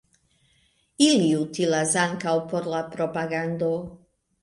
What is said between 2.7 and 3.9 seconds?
la propagando.